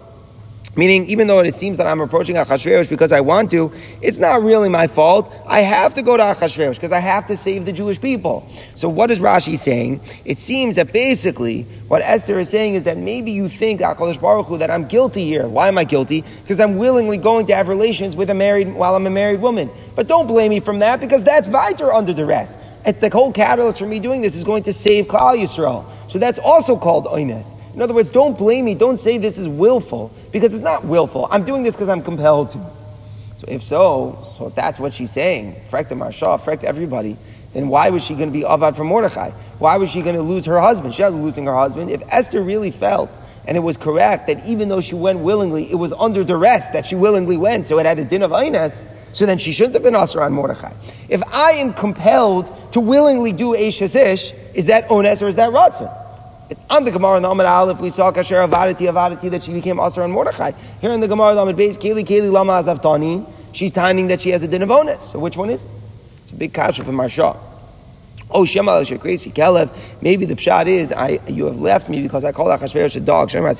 [0.76, 4.42] Meaning, even though it seems that I'm approaching Achashverosh because I want to, it's not
[4.42, 5.32] really my fault.
[5.46, 8.48] I have to go to Achashverosh because I have to save the Jewish people.
[8.74, 10.00] So, what is Rashi saying?
[10.24, 14.46] It seems that basically what Esther is saying is that maybe you think, HaKadosh Baruch
[14.46, 15.46] Hu, that I'm guilty here.
[15.46, 16.24] Why am I guilty?
[16.42, 19.70] Because I'm willingly going to have relations with a married while I'm a married woman.
[19.94, 22.56] But don't blame me from that because that's Viter under duress.
[22.84, 25.84] And the whole catalyst for me doing this is going to save Klal Yisrael.
[26.10, 27.54] So that's also called oines.
[27.74, 28.74] In other words, don't blame me.
[28.74, 31.26] Don't say this is willful because it's not willful.
[31.30, 32.58] I'm doing this because I'm compelled to.
[33.36, 37.16] So if so, so if that's what she's saying, frek the Marsha, frek everybody,
[37.52, 39.30] then why was she going to be avad for Mordechai?
[39.58, 40.94] Why was she going to lose her husband?
[40.94, 41.90] She was losing her husband.
[41.90, 43.10] If Esther really felt
[43.46, 46.86] and it was correct that even though she went willingly, it was under duress that
[46.86, 49.82] she willingly went, so it had a din of Einas, so then she shouldn't have
[49.82, 50.72] been Asr on Mordechai.
[51.08, 53.82] If I am compelled to willingly do Eish
[54.54, 56.03] is that Ones or is that Ratzon?
[56.68, 59.76] On the Gemara in the Amid Aleph, we saw Kasher Avadati Avadati that she became
[59.76, 60.52] Asr and Mordechai.
[60.80, 64.20] Here in the Gemara in the Amid Beis, Keli Keli Lama Azavtani, she's timing that
[64.20, 65.12] she has a din of onus.
[65.12, 65.70] So which one is it?
[66.22, 67.36] It's a big kasha from Marsha.
[68.30, 69.70] Oh, Shema crazy Kelev.
[70.02, 73.30] Maybe the pshat is I you have left me because I called Achashverosh a dog.
[73.30, 73.56] Shema It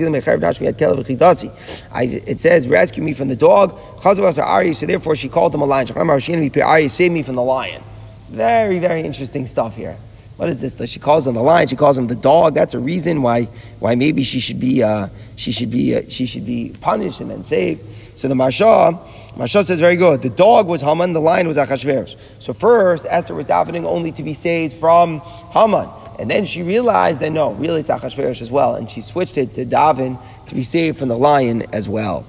[2.41, 3.73] says, rescue me from the dog.
[4.01, 4.75] Chazavas Ari.
[4.75, 5.87] So therefore she called him a lion.
[5.87, 7.83] Shem Harshini Ari, save me from the lion.
[8.19, 9.97] It's very, very interesting stuff here.
[10.37, 10.91] What is this?
[10.91, 11.69] She calls him the lion.
[11.69, 12.55] She calls him the dog.
[12.55, 13.45] That's a reason why
[13.79, 17.31] why maybe she should be uh, she should be uh, she should be punished and
[17.31, 17.85] then saved.
[18.17, 18.97] So the Marsha,
[19.35, 20.23] Marsha says very good.
[20.23, 22.17] The dog was Haman, the lion was Achashverosh.
[22.39, 25.21] So first, Esther was davening only to be saved from
[25.51, 25.89] Haman,
[26.21, 29.55] and then she realized that no, really it's Achashverosh as well, and she switched it
[29.55, 30.17] to daven
[30.47, 32.25] to be saved from the lion as well.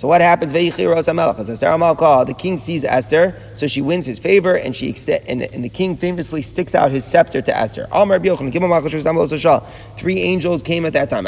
[0.00, 0.54] So what happens?
[0.54, 4.94] The king sees Esther, so she wins his favor, and she
[5.28, 7.86] and, and the king famously sticks out his scepter to Esther.
[9.98, 11.26] Three angels came at that time.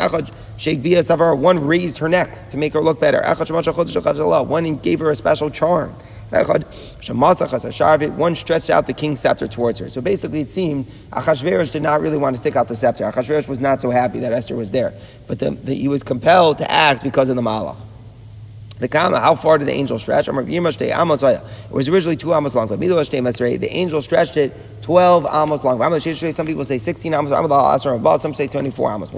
[1.42, 3.20] One raised her neck to make her look better.
[3.20, 5.94] One gave her a special charm.
[6.30, 6.64] One
[8.36, 9.90] stretched out the king's scepter towards her.
[9.90, 13.04] So basically, it seemed Achashverosh did not really want to stick out the scepter.
[13.04, 14.94] Achashverosh was not so happy that Esther was there,
[15.28, 17.76] but the, the, he was compelled to act because of the malach.
[18.82, 20.26] The kama, how far did the angel stretch?
[20.26, 22.66] It was originally two amos long.
[22.66, 26.00] But the angel stretched it 12 amos long.
[26.00, 27.30] Some people say 16 amos.
[28.20, 29.12] Some say 24 amos.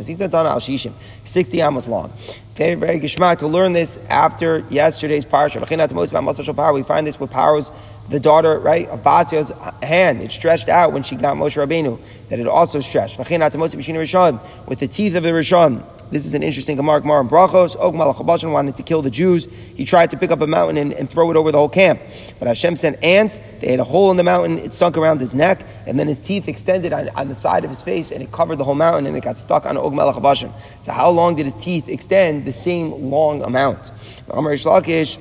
[1.24, 2.12] 60 amos long.
[2.56, 6.74] Very, very geschmack to learn this after yesterday's parsha.
[6.74, 7.70] We find this with Paro's,
[8.10, 9.50] the daughter, right, of Basia's
[9.82, 10.20] hand.
[10.20, 11.98] It stretched out when she got Moshe Rabbeinu.
[12.28, 13.18] That it also stretched.
[13.18, 15.82] With the teeth of the Rishon.
[16.14, 17.74] This is an interesting Gemara Gemara in Brachos.
[17.74, 19.46] Og Malach wanted to kill the Jews.
[19.74, 21.98] He tried to pick up a mountain and, and, throw it over the whole camp.
[22.38, 23.40] But Hashem sent ants.
[23.60, 24.58] They had a hole in the mountain.
[24.58, 25.66] It sunk around his neck.
[25.88, 28.58] And then his teeth extended on, on the side of his face and it covered
[28.58, 31.54] the whole mountain and it got stuck on Og Malach So how long did his
[31.54, 32.44] teeth extend?
[32.44, 33.90] The same long amount.
[34.30, 35.18] Amar Shlakish,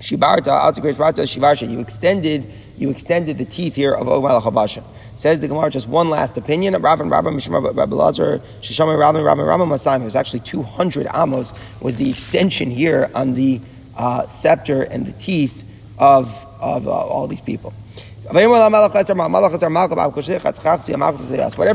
[0.00, 4.82] Shibarta, You extended, you extended the teeth here of Og Malach
[5.18, 6.74] Says the Gemara, just one last opinion.
[6.74, 10.02] Rabban, Rabban, Mishmar, Rabbi Lazar, Shisham, Rabban, Rabban, Rabban, Masayim.
[10.02, 13.60] It was actually 200 amos was the extension here on the
[13.96, 16.28] uh, scepter and the teeth of,
[16.60, 17.74] of uh, all these people.
[18.30, 18.52] Whatever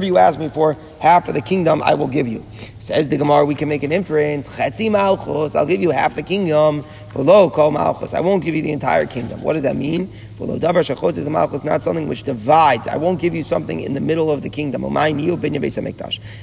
[0.06, 2.46] you ask me for, half of the kingdom I will give you.
[2.78, 4.60] Says the Gemara, we can make an inference.
[4.60, 6.86] I'll give you half the kingdom.
[7.16, 9.42] I won't give you the entire kingdom.
[9.42, 10.12] What does that mean?
[10.40, 12.88] is malchus, not something which divides.
[12.88, 14.84] I won't give you something in the middle of the kingdom.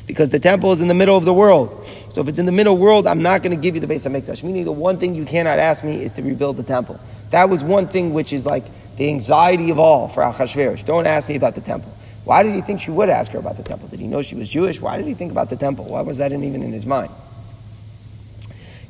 [0.06, 1.86] Because the temple is in the middle of the world.
[2.10, 4.10] So if it's in the middle world, I'm not going to give you the Beis
[4.10, 4.42] HaMikdash.
[4.42, 6.98] Meaning the one thing you cannot ask me is to rebuild the temple.
[7.30, 8.64] That was one thing which is like
[9.00, 10.84] the anxiety of all for Achashverosh.
[10.84, 11.90] Don't ask me about the temple.
[12.24, 13.88] Why did he think she would ask her about the temple?
[13.88, 14.78] Did he know she was Jewish?
[14.78, 15.86] Why did he think about the temple?
[15.86, 17.10] Why was that even in his mind?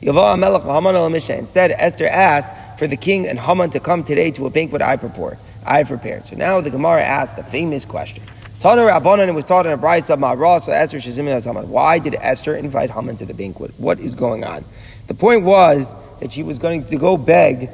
[0.03, 4.97] Instead, Esther asked for the king and Haman to come today to a banquet I
[4.97, 5.39] prepared.
[5.65, 6.27] I prepared.
[6.27, 8.25] So now the Gemara asked the famous question.
[8.59, 11.69] Tana Rabbanan was taught in a brayso of Ma'ara, so Esther Shazim Haman.
[11.71, 13.75] Why did Esther invite Haman to the banquet?
[13.79, 14.65] What is going on?
[15.07, 17.71] The point was that she was going to go beg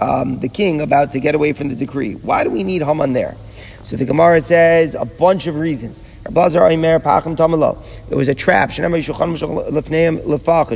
[0.00, 2.14] um, the king about to get away from the decree.
[2.14, 3.36] Why do we need Haman there?
[3.82, 6.02] So the Gemara says a bunch of reasons.
[6.26, 8.70] It was a trap.
[8.70, 8.74] It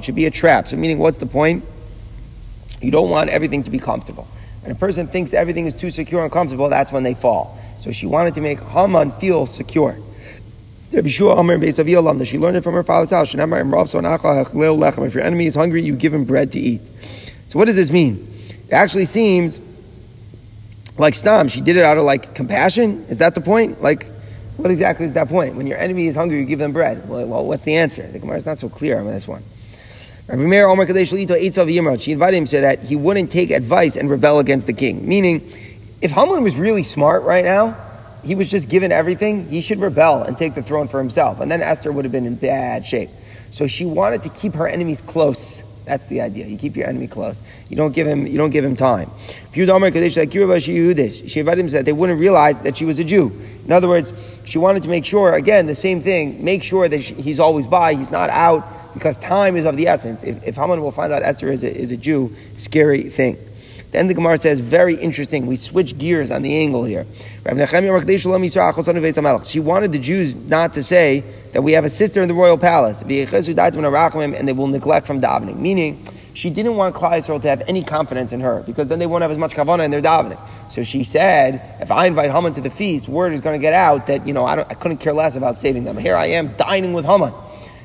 [0.05, 0.67] should be a trap.
[0.67, 1.65] So, meaning, what's the point?
[2.81, 4.27] You don't want everything to be comfortable.
[4.63, 7.59] And a person thinks everything is too secure and comfortable, that's when they fall.
[7.77, 9.97] So she wanted to make Haman feel secure.
[10.91, 13.35] She learned it from her father's house.
[13.35, 16.81] If your enemy is hungry, you give him bread to eat.
[17.49, 18.34] So what does this mean?
[18.75, 19.61] It actually seems
[20.99, 21.47] like Stam.
[21.47, 23.05] She did it out of like compassion.
[23.09, 23.81] Is that the point?
[23.81, 24.05] Like,
[24.57, 25.55] what exactly is that point?
[25.55, 27.09] When your enemy is hungry, you give them bread.
[27.09, 28.05] Well, well what's the answer?
[28.05, 29.45] The Gemara is not so clear on this one.
[30.27, 32.01] Rabbi Meir Omer Kadesh Lito.
[32.03, 35.07] She invited him so that he wouldn't take advice and rebel against the king.
[35.07, 35.43] Meaning,
[36.03, 37.77] if Haman was really smart right now,
[38.25, 41.39] he was just given everything, he should rebel and take the throne for himself.
[41.39, 43.11] And then Esther would have been in bad shape.
[43.53, 45.63] So she wanted to keep her enemies close.
[45.85, 46.47] That's the idea.
[46.47, 47.43] You keep your enemy close.
[47.69, 48.27] You don't give him.
[48.27, 49.11] You don't give him time.
[49.53, 53.31] She invited him that they wouldn't realize that she was a Jew.
[53.67, 55.35] In other words, she wanted to make sure.
[55.35, 56.43] Again, the same thing.
[56.45, 57.95] Make sure that he's always by.
[57.95, 60.25] He's not out because time is of the essence.
[60.25, 63.37] If, if Haman will find out Esther is a, is a Jew, scary thing.
[63.95, 65.47] Then the Gemara says, very interesting.
[65.47, 67.07] We switch gears on the angle here.
[67.45, 67.51] She
[69.61, 73.03] wanted the Jews not to say that we have a sister in the royal palace,
[73.03, 75.59] and they will neglect from davening.
[75.59, 76.05] Meaning,
[76.35, 79.23] she didn't want Klal Yisrael to have any confidence in her, because then they won't
[79.23, 80.41] have as much kavanah in their davening.
[80.73, 83.75] So she said, if I invite Haman to the feast, word is going to get
[83.75, 85.99] out that, you know, I, I couldn't care less about saving them.
[85.99, 87.33] Here I am dining with Haman.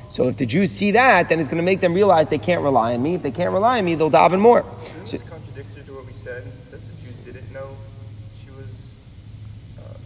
[0.08, 2.62] So if the Jews see that, then it's going to make them realize they can't
[2.62, 3.14] rely on me.
[3.14, 4.64] If they can't rely on me, they'll daven more.
[5.04, 5.18] So,
[5.90, 7.74] to what we said that the Jews didn't know
[8.38, 8.94] she was.
[9.76, 9.98] Uh,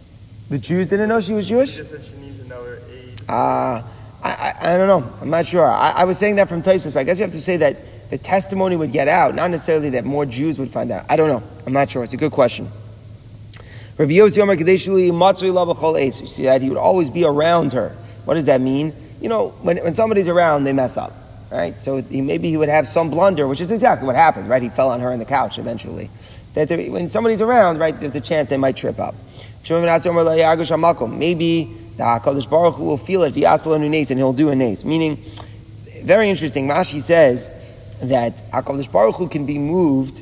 [0.49, 1.71] the Jews didn't know she was Jewish.
[1.71, 3.21] She just said she needs aid.
[3.29, 3.83] Uh, I,
[4.23, 5.13] I, I, don't know.
[5.21, 5.65] I'm not sure.
[5.65, 6.95] I, I was saying that from Tysus.
[6.97, 10.05] I guess you have to say that the testimony would get out, not necessarily that
[10.05, 11.05] more Jews would find out.
[11.09, 11.43] I don't know.
[11.65, 12.03] I'm not sure.
[12.03, 12.67] It's a good question.
[13.97, 16.21] Rabbi Yossi Omer Kadeshuli Matzui Lavachol Ace.
[16.21, 17.89] You see that he would always be around her.
[18.25, 18.93] What does that mean?
[19.21, 21.11] you know, when, when somebody's around, they mess up,
[21.51, 21.77] right?
[21.79, 24.61] So he, maybe he would have some blunder, which is exactly what happened, right?
[24.61, 26.09] He fell on her on the couch eventually.
[26.53, 29.15] That there, when somebody's around, right, there's a chance they might trip up.
[29.65, 31.63] Maybe
[31.97, 34.85] the HaKadosh Baruch Hu will feel it, and he'll do a nace.
[34.85, 35.17] Meaning,
[36.03, 37.49] very interesting, Rashi says
[38.01, 40.21] that HaKadosh Baruch Hu can be moved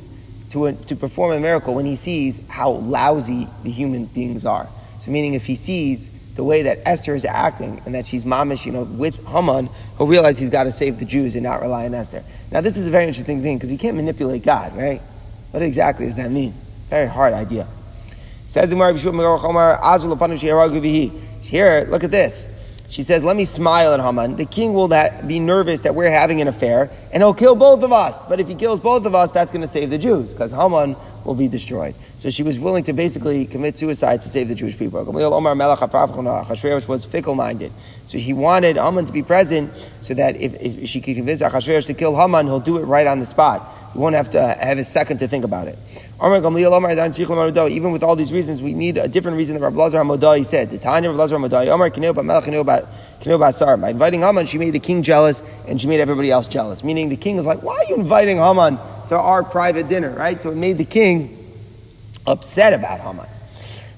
[0.50, 4.68] to, a, to perform a miracle when he sees how lousy the human beings are.
[5.00, 8.64] So meaning if he sees the way that Esther is acting and that she's mamish,
[8.64, 11.84] you know, with Haman, he'll realize he's got to save the Jews and not rely
[11.84, 12.24] on Esther.
[12.50, 15.00] Now, this is a very interesting thing because you can't manipulate God, right?
[15.50, 16.54] What exactly does that mean?
[16.88, 17.66] Very hard idea.
[18.54, 18.70] Says
[21.42, 22.86] here, look at this.
[22.88, 24.36] She says, Let me smile at Haman.
[24.36, 24.86] The king will
[25.26, 28.24] be nervous that we're having an affair, and he'll kill both of us.
[28.26, 30.94] But if he kills both of us, that's going to save the Jews, because Haman
[31.24, 31.96] will be destroyed.
[32.18, 35.04] So she was willing to basically commit suicide to save the Jewish people.
[35.04, 37.72] Achashverosh was fickle minded.
[38.04, 41.86] So he wanted Haman to be present so that if, if she could convince Achashverosh
[41.86, 43.73] to kill Haman, he'll do it right on the spot.
[43.94, 45.78] He won't have to uh, have a second to think about it.
[46.20, 46.42] Even
[47.92, 50.70] with all these reasons, we need a different reason that Rabbi Lazar HaModai said.
[50.70, 51.66] The Tanya of Lazar HaModai,
[53.80, 56.82] By inviting Haman, she made the king jealous and she made everybody else jealous.
[56.82, 58.78] Meaning the king was like, why are you inviting Haman
[59.08, 60.42] to our private dinner, right?
[60.42, 61.38] So it made the king
[62.26, 63.28] upset about Haman.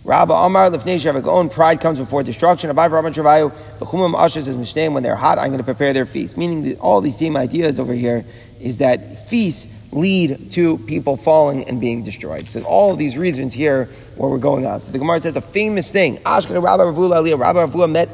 [0.04, 2.70] Rabba Amar Lefnei own pride comes before destruction.
[2.70, 6.06] Abai Rabban Travayu, Bechumam Asher says Mishneim, when they're hot, I'm going to prepare their
[6.06, 6.36] feast.
[6.36, 8.26] Meaning that all these same ideas over here
[8.60, 12.48] is that feasts lead to people falling and being destroyed.
[12.48, 14.80] So all of these reasons here where we're going on.
[14.80, 16.18] So the Gemara says a famous thing.
[16.24, 18.08] Rabbi met.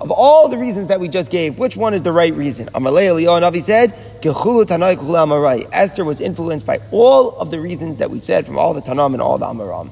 [0.00, 2.66] Of all the reasons that we just gave, which one is the right reason?
[2.68, 3.92] Amalei Eliyahu said,
[5.72, 9.14] Esther was influenced by all of the reasons that we said from all the Tanam
[9.14, 9.90] and all the Amaram.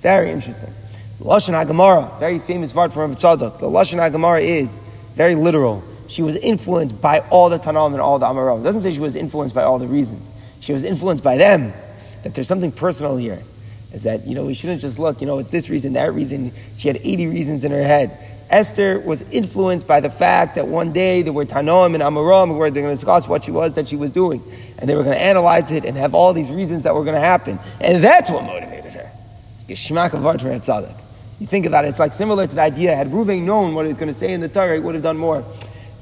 [0.00, 0.72] Very interesting.
[1.20, 3.58] Lashon HaGemara, very famous word from Rabbi Tzadok.
[3.58, 4.80] The Lashon HaGemara is
[5.14, 5.82] very literal.
[6.08, 8.60] She was influenced by all the Tanam and all the Amaram.
[8.60, 10.32] It doesn't say she was influenced by all the reasons.
[10.60, 11.72] She was influenced by them.
[12.22, 13.42] That there's something personal here.
[13.92, 16.52] Is that, you know, we shouldn't just look, you know, it's this reason, that reason.
[16.76, 18.16] She had 80 reasons in her head.
[18.50, 22.70] Esther was influenced by the fact that one day there were Tanoim and Amaram where
[22.70, 24.42] they're going to discuss what she was that she was doing.
[24.78, 27.14] And they were going to analyze it and have all these reasons that were going
[27.14, 27.58] to happen.
[27.80, 29.10] And that's what motivated her.
[31.40, 33.88] You think about it, it's like similar to the idea, had Ruvain known what he
[33.88, 35.44] was going to say in the Torah, he would have done more.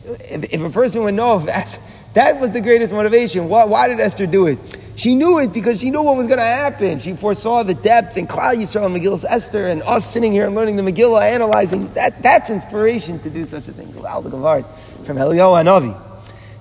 [0.07, 1.79] If, if a person would know, that's,
[2.15, 3.49] that was the greatest motivation.
[3.49, 4.59] Why, why did Esther do it?
[4.97, 7.01] She knew it because she knew what was going to happen.
[7.01, 10.55] She foresaw the depth in Klal Yisrael and Megillas Esther and us sitting here and
[10.55, 11.93] learning the Megillah, analyzing.
[11.93, 13.93] That, that's inspiration to do such a thing.
[13.93, 16.03] From Eliyahu Hanavi.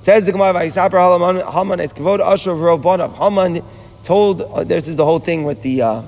[0.02, 2.54] Says the Gemara, Haman es kavod Asher
[3.16, 3.64] Haman
[4.04, 6.04] told, uh, this is the whole thing with the, uh,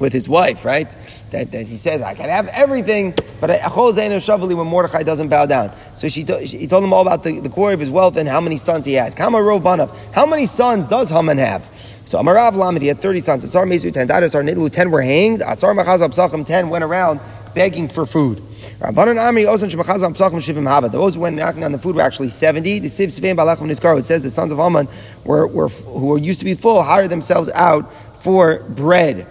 [0.00, 0.88] with his wife, right?
[1.32, 5.72] That, that he says, I can have everything, but Shavali when Mordechai doesn't bow down.
[5.96, 8.40] So she, to, he told him all about the, the of his wealth and how
[8.40, 9.14] many sons he has.
[9.18, 11.64] How many sons does Haman have?
[12.06, 13.42] So Amarav Lamed, he had 30 sons.
[13.42, 15.42] Asar Mesu 10, Asar Nidlu 10 were hanged.
[15.42, 17.18] Asar Machaz Absachim 10 went around
[17.52, 18.40] begging for food.
[18.78, 18.94] Those
[21.14, 22.78] who went knocking on the food were actually 70.
[22.78, 24.86] The Siv Svim Balachim Niskar, it says the sons of Haman
[25.24, 29.26] were, were, who were used to be full hired themselves out for bread.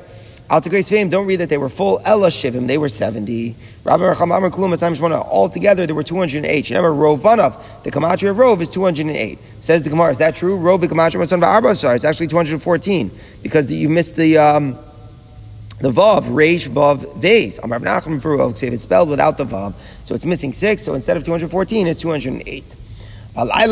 [0.48, 2.00] Al fame, don't read that they were full.
[2.06, 3.56] Ella Shivim, they were 70.
[3.88, 6.70] Altogether, there were 208.
[6.70, 9.39] Remember, Rov Banav, the gematria of Rov is 208.
[9.60, 10.58] Says the Gemara, is that true?
[10.60, 11.96] Rov gematria was son of Arbasar.
[11.96, 13.10] It's actually 214
[13.41, 14.38] because you missed the.
[14.38, 14.78] Um,
[15.82, 17.60] the vav, reish vav vase.
[17.62, 19.74] Amar Nachman for Rov, it's spelled without the vav,
[20.06, 20.84] so it's missing six.
[20.84, 22.76] So instead of 214, it's 208.
[23.38, 23.67] Right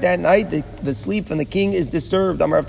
[0.00, 2.40] that night, the, the sleep from the king is disturbed.
[2.40, 2.66] Whose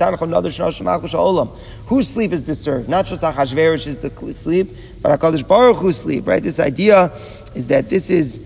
[2.08, 2.88] sleep is disturbed?
[2.88, 4.70] Not just Achashverosh is the sleep,
[5.02, 6.28] but Hakadosh Baruch Hu's sleep.
[6.28, 6.44] Right?
[6.44, 7.06] This idea
[7.56, 8.40] is that this is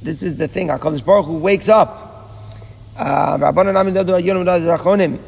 [0.00, 0.68] this is the thing.
[0.68, 1.98] Hakadosh Baruch Hu wakes up.
[2.96, 3.36] Uh,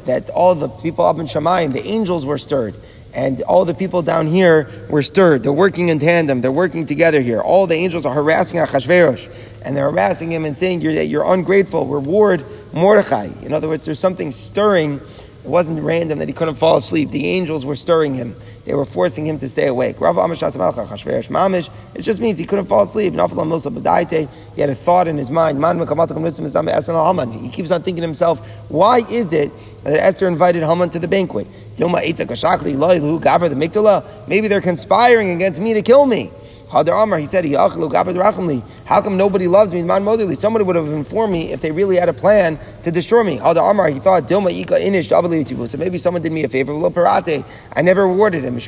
[0.05, 2.73] that all the people up in Shemayim, the angels were stirred
[3.13, 5.43] and all the people down here were stirred.
[5.43, 6.39] They're working in tandem.
[6.41, 7.41] They're working together here.
[7.41, 9.29] All the angels are harassing Achashverosh
[9.65, 13.29] and they're harassing him and saying, you're, you're ungrateful, reward Mordechai.
[13.41, 14.95] In other words, there's something stirring.
[14.95, 17.09] It wasn't random that he couldn't fall asleep.
[17.09, 18.35] The angels were stirring him.
[18.65, 19.97] They were forcing him to stay awake.
[19.99, 23.13] It just means he couldn't fall asleep.
[23.13, 25.61] He had a thought in his mind.
[27.43, 28.39] He keeps on thinking to himself,
[28.69, 29.51] why is it
[29.83, 31.47] that Esther invited Haman to the banquet?
[34.27, 36.31] Maybe they're conspiring against me to kill me.
[36.71, 37.45] He said,
[38.85, 39.81] How come nobody loves me?
[40.35, 43.39] Somebody would have informed me if they really had a plan to destroy me.
[43.39, 46.71] Hadar Amar, he thought, Dilma Ika Inish, so maybe someone did me a favor.
[46.71, 47.43] Lo Parate.
[47.73, 48.59] I never rewarded him.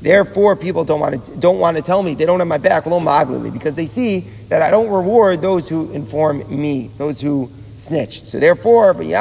[0.00, 2.86] Therefore, people don't want to don't want to tell me they don't have my back
[2.86, 7.50] Lo Maglili, because they see that I don't reward those who inform me, those who
[7.78, 8.24] snitch.
[8.24, 9.14] So therefore, he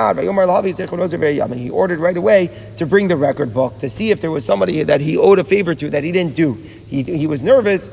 [1.70, 5.02] ordered right away to bring the record book to see if there was somebody that
[5.02, 6.54] he owed a favor to that he didn't do.
[6.54, 7.90] He, he was nervous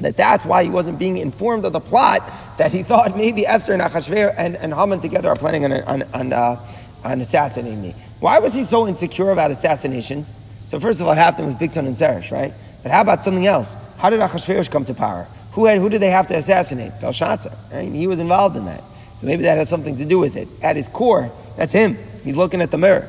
[0.00, 2.22] that that's why he wasn't being informed of the plot
[2.58, 6.02] that he thought maybe Esther and Achashver and, and Haman together are planning on, on,
[6.14, 6.60] on, uh,
[7.04, 7.94] on assassinating me.
[8.20, 10.38] Why was he so insecure about assassinations?
[10.66, 12.52] So first of all, it happened with Bigsan and Seresh, right?
[12.82, 13.76] But how about something else?
[13.98, 15.26] How did Achashverosh come to power?
[15.52, 16.92] Who, had, who did they have to assassinate?
[17.00, 17.52] Belshazzar.
[17.72, 17.92] Right?
[17.92, 18.82] He was involved in that.
[19.20, 20.48] So maybe that has something to do with it.
[20.62, 21.96] At his core, that's him.
[22.24, 23.08] He's looking at the mirror.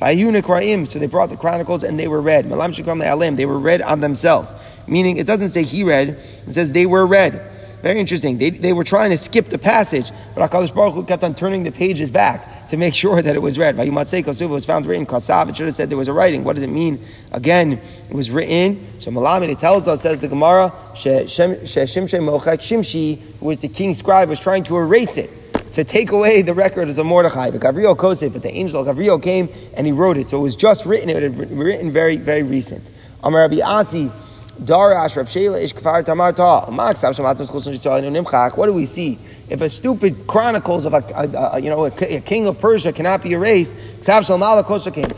[0.00, 2.46] So they brought the chronicles and they were read.
[2.46, 4.52] They were read on themselves.
[4.86, 7.50] Meaning, it doesn't say he read, it says they were read.
[7.84, 8.38] Very interesting.
[8.38, 11.64] They, they were trying to skip the passage, but HaKadosh Baruch Hu kept on turning
[11.64, 13.78] the pages back to make sure that it was read.
[13.78, 15.50] It was found written, Kasav.
[15.50, 16.44] It should have said there was a writing.
[16.44, 16.98] What does it mean?
[17.32, 18.82] Again, it was written.
[19.00, 24.40] So Malamed, it tells us, says the Gemara, Shimshi, who was the king's scribe, was
[24.40, 25.28] trying to erase it
[25.74, 27.50] to take away the record of Mordechai.
[27.50, 30.30] But Gabriel Kosef, but the angel Gabriel came and he wrote it.
[30.30, 32.82] So it was just written, it had been written very, very recent.
[33.22, 34.10] Amar Rabbi Asi,
[34.60, 36.68] Darash Rab Shela Ish Kfar Temarta.
[38.56, 39.18] What do we see?
[39.50, 42.92] If a stupid chronicles of a, a, a you know a, a, king of Persia
[42.92, 44.38] cannot be erased, Ksav So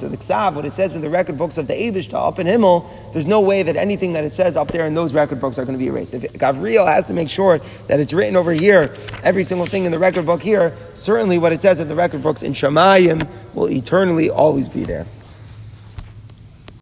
[0.08, 2.88] the Ksav, what it says in the record books of the Avishta up in Himmel,
[3.12, 5.64] there's no way that anything that it says up there in those record books are
[5.64, 6.14] going to be erased.
[6.14, 9.92] If Gavriel has to make sure that it's written over here, every single thing in
[9.92, 13.68] the record book here, certainly what it says in the record books in Shemayim will
[13.68, 15.06] eternally always be there.